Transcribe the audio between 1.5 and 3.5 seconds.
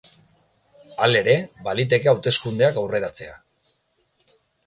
baliteke hauteskundeak aurreratzea.